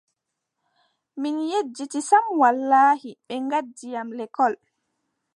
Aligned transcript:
Mi 1.19 1.31
yedditi 1.51 1.99
sam 2.09 2.25
wallaahi, 2.41 3.11
ɓe 3.27 3.35
ngaddi 3.45 3.87
am 3.99 4.09
lekkol. 4.17 4.53